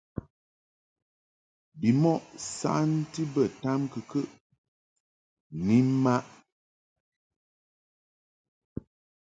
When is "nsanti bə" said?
2.35-3.43